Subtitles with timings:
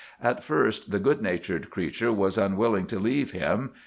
[0.19, 3.73] At first the good natured creature was unwilling to leave him.